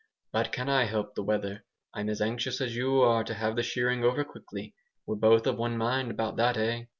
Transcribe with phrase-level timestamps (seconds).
[0.31, 1.63] But can I help the weather?
[1.93, 4.73] I'm as anxious as you are to have the shearing over quickly.
[5.05, 6.85] We're both of one mind about that, eh?"